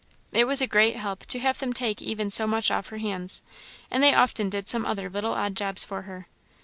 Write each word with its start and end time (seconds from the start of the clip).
It 0.31 0.45
was 0.45 0.61
a 0.61 0.65
great 0.65 0.95
help 0.95 1.27
to 1.27 1.37
have 1.41 1.59
them 1.59 1.73
take 1.73 2.01
even 2.01 2.31
so 2.31 2.47
much 2.47 2.71
off 2.71 2.87
her 2.87 2.97
hands; 2.97 3.43
and 3.91 4.01
they 4.01 4.15
often 4.15 4.49
did 4.49 4.67
some 4.67 4.83
other 4.83 5.11
little 5.11 5.33
odd 5.33 5.53
jobs 5.53 5.85
for 5.85 6.01
her. 6.01 6.27